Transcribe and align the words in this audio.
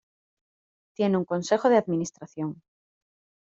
Tiene 0.95 1.15
un 1.19 1.25
consejo 1.25 1.69
de 1.69 1.77
administración. 1.77 2.63